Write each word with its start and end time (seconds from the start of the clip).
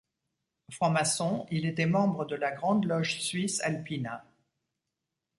Franc-maçon, 0.71 1.45
il 1.51 1.67
était 1.67 1.85
membre 1.85 2.25
de 2.25 2.35
la 2.35 2.49
Grande 2.51 2.85
Loge 2.85 3.19
suisse 3.21 3.61
Alpina. 3.61 4.25